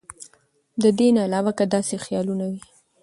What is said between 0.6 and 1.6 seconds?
د دې نه علاوه